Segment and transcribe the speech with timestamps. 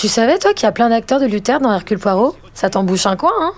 [0.00, 2.34] Tu savais, toi, qu'il y a plein d'acteurs de Luther dans Hercule Poirot?
[2.54, 3.52] Ça t'embouche un coin, hein?